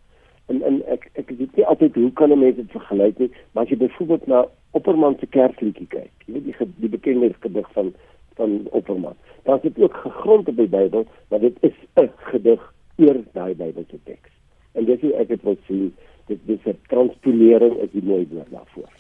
En 0.46 0.62
en 0.62 0.86
ek 0.86 1.10
ek 1.14 1.30
weet 1.30 1.56
nie 1.56 1.66
altyd 1.66 1.96
hoe 1.96 2.14
kan 2.14 2.32
'n 2.32 2.40
mens 2.40 2.56
dit 2.56 2.72
vergelyk 2.72 3.18
nie, 3.18 3.32
maar 3.52 3.64
as 3.64 3.70
jy 3.70 3.78
byvoorbeeld 3.78 4.28
na 4.28 4.48
Opperman 4.72 5.16
se 5.20 5.26
kerkliedjie 5.26 5.88
kyk, 5.88 6.12
jy 6.26 6.34
weet 6.34 6.46
die 6.46 6.74
die 6.76 6.90
bekende 6.90 7.34
gedig 7.40 7.72
van 7.72 7.94
van 8.36 8.68
Opperman. 8.70 9.16
Daar 9.44 9.56
is 9.56 9.62
dit 9.62 9.84
ook 9.84 9.96
gegrond 9.96 10.48
op 10.48 10.56
die 10.56 10.68
Bybel, 10.68 11.06
maar 11.30 11.40
dit 11.40 11.58
is 11.60 11.74
'n 11.96 12.10
gedig 12.16 12.74
oor 12.98 13.18
daai 13.34 13.56
Bybelse 13.56 14.00
teks. 14.04 14.39
En 14.80 14.88
dis 14.88 15.04
hoe 15.04 15.14
ek 15.20 15.28
dit 15.34 15.44
wil 15.44 15.60
sien, 15.68 15.92
dit 16.32 16.42
dis 16.48 16.66
'n 16.66 16.80
transpolering 16.88 17.78
is 17.84 17.92
die 17.92 18.06
mooi 18.06 18.26
woord 18.32 18.52
daarvoor. 18.56 18.92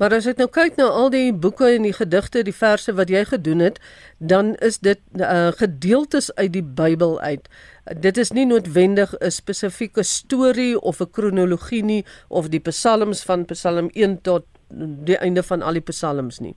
Maar 0.00 0.14
as 0.16 0.24
ek 0.30 0.38
nou 0.40 0.48
kyk 0.48 0.78
na 0.78 0.86
al 0.96 1.10
die 1.12 1.28
boeke 1.28 1.66
en 1.76 1.84
die 1.84 1.92
gedigte, 1.92 2.40
die 2.40 2.56
verse 2.56 2.92
wat 2.96 3.10
jy 3.12 3.20
gedoen 3.28 3.60
het, 3.60 3.76
dan 4.16 4.54
is 4.64 4.78
dit 4.80 5.00
uh, 5.20 5.52
gedeeltes 5.58 6.30
uit 6.38 6.54
die 6.54 6.64
Bybel 6.64 7.18
uit. 7.20 7.50
Dit 8.00 8.16
is 8.16 8.32
nie 8.32 8.46
noodwendig 8.48 9.12
'n 9.20 9.30
spesifieke 9.30 10.02
storie 10.02 10.80
of 10.80 11.02
'n 11.04 11.10
kronologie 11.12 11.82
nie 11.84 12.04
of 12.28 12.48
die 12.48 12.64
psalms 12.64 13.24
van 13.24 13.44
Psalm 13.44 13.90
1 13.92 14.22
tot 14.22 14.44
die 15.04 15.20
einde 15.20 15.42
van 15.42 15.62
al 15.62 15.72
die 15.72 15.84
psalms 15.92 16.40
nie. 16.40 16.54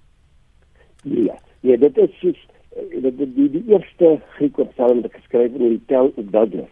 Ja, 1.03 1.35
ja, 1.61 1.75
dit 1.75 1.97
is 1.97 2.19
soos 2.19 2.39
eh, 2.75 3.01
die 3.01 3.33
die, 3.35 3.49
die, 3.49 3.63
eerste 3.67 4.21
Griekse 4.37 4.65
psalm 4.71 5.01
wat 5.01 5.11
geskryf 5.11 5.51
is 5.51 5.59
in 5.59 5.69
die 5.69 5.85
Tel 5.87 6.13
of 6.15 6.25
Douglas 6.31 6.71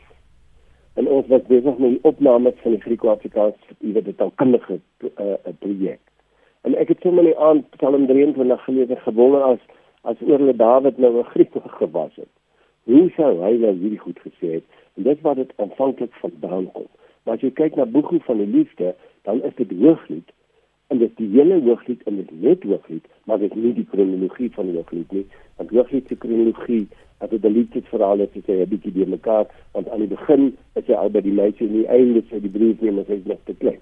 en 0.94 1.08
ons 1.08 1.28
was 1.28 1.42
besig 1.48 1.78
met 1.78 1.90
die 1.90 2.04
opname 2.04 2.54
van 2.62 2.72
die 2.76 2.82
Griek-Afrikaans 2.82 3.76
iewers 3.80 4.06
dit 4.06 4.22
al 4.22 4.32
kundige 4.36 4.74
'n 4.74 4.82
uh, 5.06 5.10
eh, 5.16 5.34
eh, 5.34 5.54
projek. 5.60 6.00
En 6.62 6.76
ek 6.76 6.88
het 6.88 7.02
sommer 7.02 7.24
net 7.24 7.36
aan 7.36 7.66
Psalm 7.70 8.08
23 8.08 8.64
gelees 8.64 9.00
gewonder 9.04 9.42
as 9.42 9.60
as 10.02 10.22
oor 10.22 10.40
hulle 10.40 10.56
Dawid 10.56 10.98
nou 10.98 11.18
'n 11.20 11.32
Griek 11.34 11.54
gewas 11.66 12.16
het. 12.16 12.34
Hoe 12.84 13.10
sou 13.16 13.44
hy 13.44 13.58
nou 13.58 13.74
hierdie 13.74 14.00
goed 14.00 14.20
gesê 14.20 14.54
het? 14.58 14.64
En 14.96 15.04
dit 15.04 15.22
wat 15.22 15.36
dit 15.36 15.54
aanvanklik 15.56 16.14
vandaan 16.14 16.72
kom. 16.72 16.88
Maar 17.24 17.36
as 17.36 17.42
jy 17.42 17.52
kyk 17.52 17.76
na 17.76 17.86
Boegoe 17.86 18.20
van 18.20 18.38
die 18.38 18.48
Liefde, 18.48 18.96
dan 19.22 19.44
is 19.44 19.56
dit 19.56 19.72
hooglied 19.80 20.32
en 20.92 21.00
dit 21.00 21.14
die 21.16 21.30
hele 21.32 21.62
hooglied 21.64 22.02
in 22.10 22.18
dit 22.20 22.32
net 22.44 22.64
hooglied, 22.68 23.06
maar 23.24 23.40
dit 23.40 23.54
nie 23.56 23.72
die 23.78 23.88
kronologie 23.92 24.50
van 24.56 24.68
die 24.68 24.76
hooglied 24.76 25.12
nie. 25.16 25.26
Want 25.60 25.72
hooglied 25.72 26.10
se 26.12 26.18
kronologie 26.20 26.88
dit 27.30 27.44
'n 27.46 27.54
liefdesverhaal 27.54 28.20
is, 28.20 28.34
is 28.34 28.46
hy 28.46 28.58
'n 28.62 28.70
bietjie 28.70 28.92
deur 28.92 29.08
mekaar, 29.08 29.46
want 29.72 29.90
aan 29.90 30.00
die 30.00 30.08
begin 30.08 30.58
is 30.74 30.86
hy 30.88 30.94
al 30.94 31.10
by 31.10 31.22
die 31.22 31.32
meisie 31.32 31.68
en 31.68 31.74
die 31.74 31.88
einde 31.88 32.24
sê 32.28 32.42
die 32.42 32.50
brief 32.50 32.82
neem 32.82 33.00
as 33.00 33.08
hy 33.08 33.22
nog 33.26 33.40
te 33.46 33.54
klein. 33.54 33.80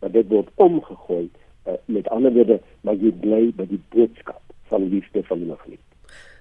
Maar 0.00 0.12
dit 0.12 0.28
word 0.28 0.48
omgegooi 0.54 1.28
uh, 1.66 1.72
met 1.84 2.08
ander 2.08 2.32
woorde, 2.32 2.60
maar 2.80 2.94
jy 2.94 3.12
bly 3.12 3.52
by 3.56 3.66
die 3.66 3.80
boodskap 3.90 4.42
van 4.70 4.88
liefde 4.88 5.22
van 5.22 5.38
die 5.38 5.46
liefde. 5.46 5.84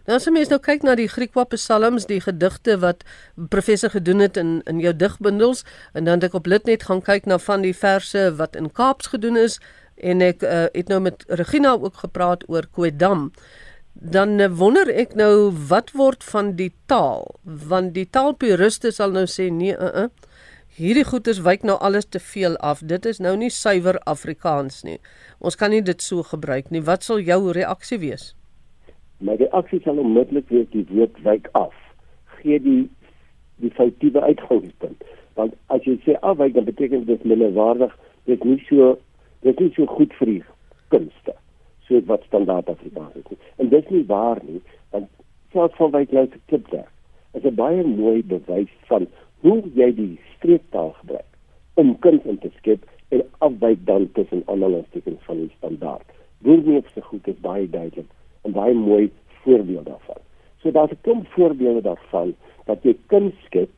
Nou 0.08 0.16
as 0.16 0.26
jy 0.26 0.32
mens 0.32 0.48
nou 0.48 0.60
kyk 0.60 0.84
na 0.84 0.96
die 0.96 1.10
Griekse 1.12 1.44
psalms, 1.52 2.06
die 2.06 2.22
gedigte 2.22 2.78
wat 2.80 3.04
professor 3.50 3.90
gedoen 3.90 4.20
het 4.20 4.38
in 4.38 4.62
in 4.66 4.80
jou 4.80 4.94
digbundels 4.96 5.66
en 5.94 6.06
dan 6.06 6.22
het 6.22 6.30
ek 6.30 6.38
op 6.40 6.46
Litnet 6.46 6.84
gaan 6.84 7.02
kyk 7.02 7.26
na 7.26 7.38
van 7.38 7.62
die 7.62 7.76
verse 7.76 8.36
wat 8.38 8.56
in 8.56 8.72
Kaaps 8.72 9.08
gedoen 9.08 9.36
is 9.36 9.60
en 9.98 10.22
ek 10.22 10.44
uh, 10.46 10.66
het 10.74 10.92
nou 10.92 11.00
met 11.02 11.24
Regina 11.28 11.74
ook 11.74 12.04
gepraat 12.04 12.46
oor 12.50 12.68
Kwedam. 12.72 13.32
Dan 13.94 14.40
eh, 14.40 14.52
wonder 14.54 14.90
ek 14.94 15.16
nou 15.18 15.50
wat 15.70 15.92
word 15.98 16.24
van 16.24 16.54
die 16.56 16.72
taal? 16.86 17.26
Want 17.44 17.96
die 17.96 18.06
taalpuriste 18.06 18.92
sal 18.94 19.16
nou 19.16 19.26
sê 19.26 19.50
nee 19.50 19.74
uh 19.74 19.90
-uh. 19.90 20.10
hierdie 20.78 21.06
goeters 21.06 21.42
wyk 21.42 21.64
nou 21.64 21.78
alles 21.80 22.06
te 22.06 22.20
veel 22.20 22.58
af. 22.58 22.80
Dit 22.80 23.06
is 23.06 23.18
nou 23.20 23.38
nie 23.38 23.50
suiwer 23.50 23.98
Afrikaans 24.00 24.84
nie. 24.84 25.00
Ons 25.40 25.56
kan 25.56 25.70
nie 25.70 25.82
dit 25.82 26.02
so 26.02 26.24
gebruik 26.24 26.70
nie. 26.70 26.82
Wat 26.82 27.04
sal 27.04 27.20
jou 27.20 27.52
reaksie 27.52 27.98
wees? 27.98 28.36
My 29.18 29.36
reaksie 29.36 29.82
sal 29.82 29.98
onmiddellik 29.98 30.50
wees 30.50 30.70
die 30.70 30.86
woord 30.90 31.18
wyk 31.24 31.50
af. 31.52 31.74
Gee 32.42 32.60
die 32.60 32.90
die 33.56 33.72
foutiewe 33.72 34.22
uitgangspunt. 34.22 35.04
Want 35.34 35.54
as 35.66 35.82
jy 35.82 35.98
sê 36.06 36.14
afwyk 36.22 36.54
dan 36.54 36.66
beteken 36.66 37.06
dit 37.06 37.24
minderwaardig 37.24 37.98
dit 38.26 38.44
nie 38.44 38.64
so 38.70 38.98
dit 39.42 39.62
is 39.62 39.74
so 39.76 39.86
goed 39.86 40.14
vir 40.20 40.28
die 40.28 40.44
kunste 40.88 41.34
soos 41.88 42.06
wat 42.06 42.24
standaard 42.28 42.70
Afrikaans 42.70 43.16
is. 43.16 43.30
Nie. 43.30 43.38
En 43.58 43.70
dit 43.70 43.84
is 43.84 43.90
nie 43.90 44.06
waar 44.06 44.42
nie, 44.44 44.62
want 44.92 45.08
selfs 45.52 45.76
van 45.80 45.92
Wyklou 45.92 46.28
se 46.28 46.40
klipwerk 46.46 46.92
is 47.34 47.44
'n 47.44 47.56
baie 47.56 47.84
mooi 47.84 48.24
bewys 48.24 48.74
van 48.90 49.08
hoe 49.42 49.62
jy 49.76 49.94
die 49.96 50.20
streektaal 50.36 50.92
gebruik 51.00 51.32
om 51.74 52.00
kuns 52.00 52.24
in 52.26 52.38
te 52.38 52.50
skep 52.58 52.86
en 53.10 53.24
afwyk 53.38 53.86
dan 53.86 54.12
tussen 54.12 54.44
analistikens 54.46 55.22
van 55.30 55.38
die 55.38 55.52
standaard. 55.58 56.08
Woordneef 56.38 56.90
se 56.94 57.02
goed 57.02 57.28
is 57.28 57.40
baie 57.42 57.70
duidelik 57.70 58.10
en 58.42 58.52
baie 58.52 58.74
mooi 58.74 59.12
voorbeeld 59.44 59.86
daarvan. 59.86 60.22
So 60.62 60.72
daar's 60.72 60.92
'n 60.92 61.02
klomp 61.02 61.28
voorbeelde 61.28 61.82
daarvan 61.82 62.36
dat 62.66 62.84
jy 62.84 62.98
kuns 63.06 63.34
skep 63.46 63.70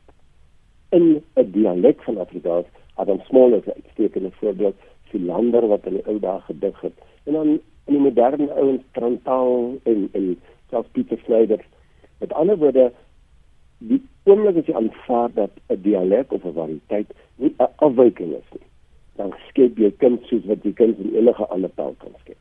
in 0.90 1.24
'n 1.36 1.52
dialek 1.52 2.04
van 2.04 2.18
Afrikaans, 2.18 2.66
Adam 2.96 3.20
Small 3.28 3.54
is 3.54 3.66
'n 3.66 3.76
uitstekende 3.76 4.32
voorbeeld, 4.32 4.76
Philander 5.12 5.68
wat 5.68 5.86
in 5.90 6.00
die 6.00 6.08
ou 6.08 6.20
dae 6.20 6.40
gedig 6.48 6.82
het. 6.82 6.98
En 7.26 7.34
dan 7.34 7.50
in 7.90 7.96
die 7.96 8.06
moderne 8.06 8.50
ouens 8.54 8.84
Trantaal 8.98 9.78
en 9.84 10.10
en 10.12 10.28
selfs 10.70 10.90
Pieter 10.92 11.20
Snyder. 11.26 11.62
Met 12.20 12.34
ander 12.34 12.58
woorde, 12.58 12.92
die 13.80 14.02
oomblik 14.28 14.60
as 14.60 14.68
jy 14.70 14.76
aanvaar 14.76 15.32
dat 15.34 15.52
'n 15.70 15.82
dialek 15.82 16.34
of 16.36 16.46
'n 16.46 16.58
variëteit 16.60 17.10
nie 17.36 17.54
'n 17.58 17.74
afwyking 17.88 18.34
is 18.42 18.50
nie, 18.52 18.68
dan 19.16 19.34
skep 19.48 19.78
jy 19.78 19.92
kind 19.98 20.26
soos 20.26 20.46
wat 20.46 20.64
jy 20.64 20.74
kind 20.74 21.00
in 21.00 21.16
enige 21.16 21.48
ander 21.48 21.74
taal 21.76 21.96
kan 21.98 22.14
skep. 22.20 22.38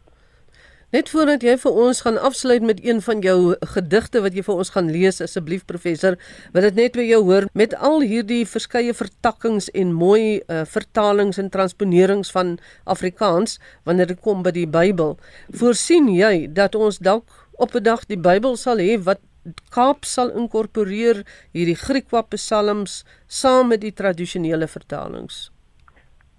Net 0.89 1.11
voordat 1.13 1.43
jy 1.45 1.53
vir 1.61 1.75
ons 1.85 1.99
gaan 2.01 2.17
afsluit 2.25 2.65
met 2.65 2.79
een 2.81 3.03
van 3.05 3.19
jou 3.21 3.55
gedigte 3.75 4.23
wat 4.25 4.33
jy 4.33 4.41
vir 4.47 4.61
ons 4.63 4.71
gaan 4.73 4.87
lees 4.89 5.19
asseblief 5.21 5.67
professor, 5.69 6.15
wil 6.55 6.65
dit 6.65 6.79
net 6.79 6.95
by 6.97 7.05
jou 7.05 7.19
hoor 7.27 7.45
met 7.53 7.75
al 7.85 8.01
hierdie 8.01 8.47
verskeie 8.49 8.95
vertakkings 8.97 9.69
en 9.77 9.91
mooi 9.93 10.39
uh, 10.41 10.63
vertalings 10.65 11.37
en 11.43 11.51
transponerings 11.53 12.33
van 12.33 12.55
Afrikaans 12.89 13.59
wanneer 13.85 14.09
dit 14.15 14.23
kom 14.25 14.41
by 14.47 14.55
die 14.57 14.65
Bybel. 14.65 15.19
Voorsien 15.61 16.09
jy 16.09 16.49
dat 16.57 16.73
ons 16.73 17.03
dalk 17.05 17.37
op 17.61 17.77
'n 17.77 17.85
dag 17.85 18.09
die 18.09 18.17
Bybel 18.17 18.57
sal 18.57 18.81
hê 18.81 18.97
wat 18.97 19.21
Kaap 19.69 20.05
sal 20.05 20.33
inkorporeer 20.33 21.21
hierdie 21.53 21.77
Griekwa 21.77 22.23
psalms 22.33 23.05
saam 23.27 23.69
met 23.69 23.81
die 23.81 23.93
tradisionele 23.93 24.67
vertalings? 24.67 25.51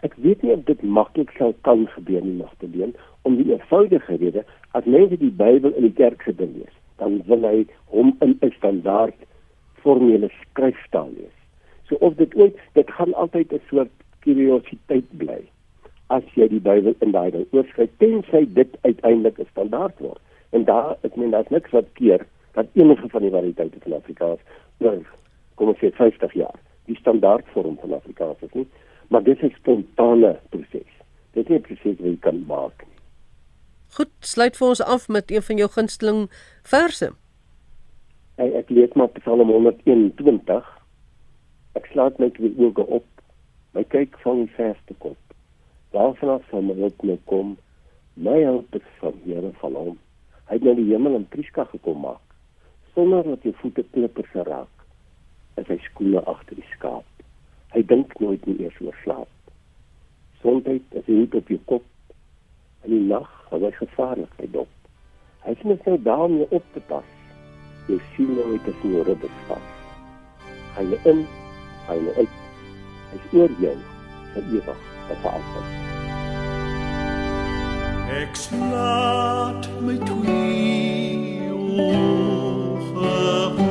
Ek 0.01 0.13
weet 0.17 0.41
nie 0.41 0.53
of 0.53 0.65
dit 0.65 0.81
maklik 0.81 1.29
sou 1.37 1.53
kan 1.61 1.85
gebeur 1.93 2.21
nie, 2.21 2.41
Magdalene 2.41 2.97
om 3.21 3.35
die 3.35 3.51
eenvoudige 3.51 4.15
rede 4.15 4.43
as 4.71 4.85
mense 4.85 5.17
die 5.17 5.31
Bybel 5.31 5.73
in 5.73 5.87
die 5.87 5.95
kerk 5.97 6.21
gedink 6.21 6.55
lees, 6.55 6.75
dan 6.97 7.21
wil 7.27 7.45
hy 7.47 7.65
hom 7.93 8.15
in 8.21 8.37
'n 8.41 8.51
standaard 8.57 9.15
formele 9.83 10.29
skryfstaal 10.41 11.09
lees. 11.17 11.37
So 11.87 11.95
of 11.95 12.15
dit 12.15 12.35
ooit 12.35 12.57
dit 12.73 12.91
gaan 12.91 13.13
altyd 13.13 13.53
'n 13.53 13.61
soort 13.69 13.91
kuriositeit 14.19 15.09
bly 15.17 15.41
as 16.07 16.23
jy 16.35 16.47
die 16.47 16.59
Bybel 16.59 16.95
in 16.99 17.11
daai 17.11 17.31
ding 17.31 17.45
oorskryf 17.51 17.89
tensy 17.97 18.45
dit 18.53 18.77
uiteindelik 18.81 19.39
'n 19.39 19.51
standaard 19.51 19.99
word. 19.99 20.21
En 20.51 20.63
daar 20.65 20.97
ek 21.01 21.15
meen 21.15 21.31
daar's 21.31 21.49
niks 21.49 21.71
wat 21.71 21.93
keer 21.93 22.25
dat 22.53 22.67
enige 22.73 23.09
van 23.09 23.21
die 23.21 23.31
variëteite 23.31 23.79
van 23.79 23.93
Afrikaans 23.93 24.39
nou 24.77 24.97
kom 25.55 25.67
ons 25.67 25.77
sê 25.77 25.91
50 25.91 26.33
jaar 26.33 26.59
die 26.89 26.97
standaard 26.97 27.45
vorm 27.53 27.77
van 27.81 27.93
Afrikaans 27.93 28.41
is 28.41 28.53
nie, 28.57 28.67
maar 29.07 29.23
dit 29.23 29.37
is 29.37 29.51
'n 29.51 29.55
spontane 29.55 30.39
proses. 30.49 30.91
Dit 31.33 31.49
is 31.49 31.55
'n 31.57 31.61
proses 31.61 31.97
wat 31.97 32.07
jy 32.07 32.17
kan 32.19 32.43
maak 32.47 32.77
nie. 32.87 32.98
Goed, 33.97 34.11
sluit 34.21 34.57
vir 34.57 34.67
ons 34.67 34.81
af 34.85 35.07
met 35.09 35.31
een 35.31 35.41
van 35.41 35.57
jou 35.57 35.67
gunsteling 35.73 36.19
verse. 36.71 37.07
Hey, 38.37 38.51
ek 38.59 38.69
lees 38.69 38.93
maar 38.93 39.09
Psalm 39.15 39.49
121. 39.49 40.67
Ek 41.79 41.89
slaap 41.93 42.21
net 42.21 42.37
weer 42.37 42.53
oë 42.69 42.85
op. 42.99 43.07
My 43.73 43.81
kyk 43.89 44.19
van 44.21 44.43
die 44.43 44.53
verste 44.53 44.93
kop. 45.01 45.17
Daarvan 45.95 46.45
sal 46.51 46.61
my 46.67 46.77
hulp 46.77 47.01
nou 47.01 47.17
kom. 47.31 47.57
My 48.13 48.37
hulp 48.43 48.77
is 48.77 48.85
van 49.01 49.17
Here 49.25 49.51
van 49.63 49.77
hom. 49.81 49.97
Hy 50.49 50.59
het 50.59 50.69
na 50.69 50.77
die 50.77 50.89
hemel 50.91 51.17
en 51.17 51.27
Priska 51.33 51.65
gekom 51.73 52.03
maak. 52.05 52.21
Sonder 52.93 53.25
dat 53.25 53.45
jou 53.45 53.55
voete 53.63 53.85
klippers 53.93 54.33
raak. 54.45 54.85
Is 55.57 55.65
hy 55.65 55.81
skoene 55.89 56.21
agter 56.29 56.61
die 56.61 56.71
skaap. 56.75 57.05
Hy 57.73 57.81
dink 57.89 58.13
nooit 58.21 58.45
nie 58.45 58.59
eers 58.67 58.77
oor 58.85 58.97
slaap. 59.01 59.53
Sondheid 60.43 60.85
is 61.01 61.09
hy 61.09 61.25
op 61.25 61.49
jou 61.49 61.61
kop. 61.73 61.85
In 62.83 62.93
die 62.93 63.07
nag 63.07 63.29
was 63.49 63.61
hy 63.61 63.71
gevaarlik 63.75 64.31
by 64.39 64.47
dop. 64.53 64.71
Hy 65.43 65.55
sien 65.59 65.73
net 65.73 65.85
nou 65.87 65.97
daarmee 66.05 66.47
op 66.55 66.65
te 66.73 66.81
pas. 66.91 67.09
Jy 67.89 67.97
sien 68.15 68.31
nou 68.37 68.47
dit 68.53 68.69
is 68.71 68.79
nie 68.85 69.03
rubber 69.07 69.33
vas. 69.49 69.67
Hy 70.77 70.83
lê 70.91 70.99
in, 71.11 71.19
hy 71.89 71.97
lê 72.05 72.15
uit. 72.21 72.35
Hy 73.09 73.19
is 73.19 73.27
oor 73.39 73.51
jou 73.63 73.75
vir 74.33 74.43
ewig, 74.59 74.81
vir 75.09 75.29
altyd. 75.33 75.67
Ek 78.19 78.33
slaat 78.47 79.63
my 79.85 79.95
twee 80.09 81.51
oë 81.53 83.68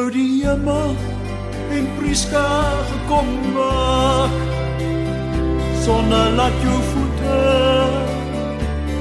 nou 0.00 0.10
die 0.14 0.44
hemel 0.46 0.94
en 1.76 1.88
Priska 1.98 2.48
gekom 2.88 3.28
maak. 3.52 4.36
Sonne 5.84 6.20
laat 6.38 6.56
jou 6.64 6.78
voete 6.92 7.40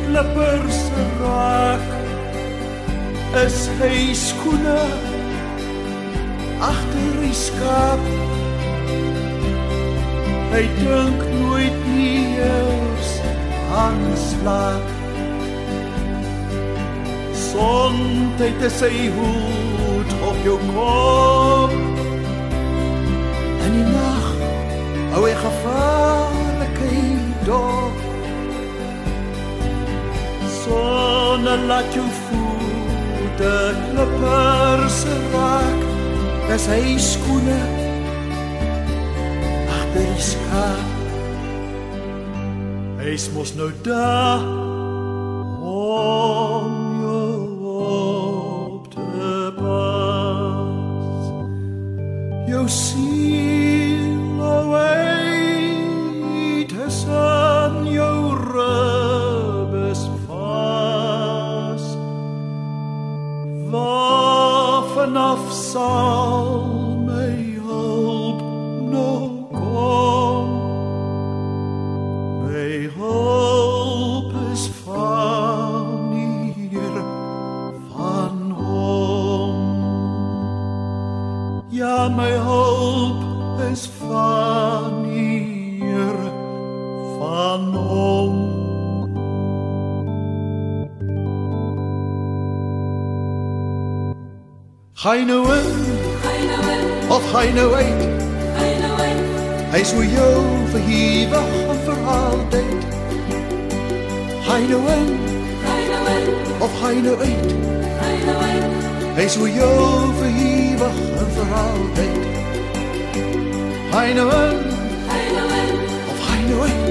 klippers 0.07 0.79
raak. 1.21 1.85
Is 3.45 3.61
hy 3.79 3.93
skoene 4.17 4.75
agter 6.67 7.15
die 7.21 7.37
skaap. 7.45 8.11
Hy 10.51 10.65
dink 10.81 11.25
nooit 11.37 11.89
eers 11.95 13.15
aan 13.85 14.03
slaap. 14.27 14.93
Sondheid 17.47 18.67
is 18.67 18.79
sy 18.83 18.93
hoed 19.15 19.68
op 20.29 20.37
jou 20.43 20.57
kop. 20.73 21.71
In 23.65 23.77
die 23.77 23.87
nag 23.89 24.27
hou 25.13 25.23
hy 25.25 25.33
gevaarlikheid 25.41 27.41
dop. 27.47 28.03
Sonne 30.59 31.57
laat 31.69 31.97
jou 31.97 32.05
voete 32.27 33.55
klippers 33.89 35.01
raak. 35.33 35.83
Dis 36.49 36.65
hy 36.69 36.95
skoene 37.01 37.59
agter 39.75 40.05
die 40.05 40.23
skaap. 40.31 40.97
Hy's 42.99 43.29
mos 43.33 43.55
nou 43.57 43.71
daar 43.85 44.68
Jou 52.69 53.08
Hy 94.99 95.23
nou 95.23 95.45
in, 95.47 95.67
of 97.07 97.23
hy 97.31 97.45
nou 97.55 97.69
uit. 97.71 98.01
Hy 99.71 99.79
sou 99.87 100.01
jou 100.03 100.41
verhewig 100.73 101.53
en 101.71 101.79
vir 101.85 102.01
altyd. 102.13 102.83
Hy 104.43 104.57
nou 104.67 104.81
in, 104.91 105.07
of 106.59 106.75
hy 106.81 106.91
nou 107.05 107.15
uit. 107.15 107.55
Hy 109.15 109.29
sou 109.31 109.47
jou 109.47 109.79
verhewig 110.19 110.99
en 111.23 111.33
vir 111.37 111.57
altyd. 111.63 112.21
Hy 113.95 114.05
nou 114.19 114.29
in, 114.41 114.61
of 116.11 116.27
hy 116.27 116.39
nou 116.51 116.61
uit. 116.67 116.87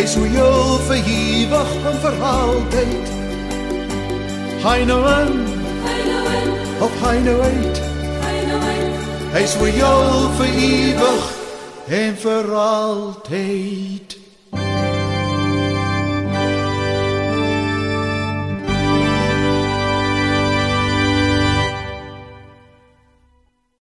Hy 0.00 0.06
sou 0.16 0.24
jou 0.40 0.58
vir 0.88 1.14
ewig 1.20 1.80
en 1.92 2.04
vir 2.08 2.22
altyd. 2.32 3.16
Hy 4.64 4.78
Op 6.82 6.90
nou 7.24 7.40
uit. 7.40 7.80
Hy 8.24 8.38
uit. 8.62 9.04
Hy 9.32 9.44
sou 9.46 9.68
jou 9.70 10.00
vir 10.38 10.56
ewig 10.66 11.28
en 12.00 12.16
vir 12.24 12.50
altyd. 12.64 14.21